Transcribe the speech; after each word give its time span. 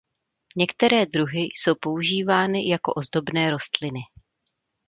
Některé 0.55 1.05
druhy 1.05 1.39
jsou 1.55 1.73
používány 1.81 2.67
jako 2.69 2.93
ozdobné 2.93 3.51
rostliny. 3.51 3.99